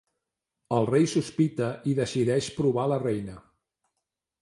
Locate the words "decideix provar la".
2.01-3.01